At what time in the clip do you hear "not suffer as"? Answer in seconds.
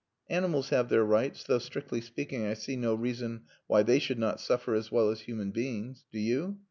4.17-4.91